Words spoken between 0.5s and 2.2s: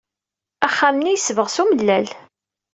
Axxam-nni yesbeɣ s umellal.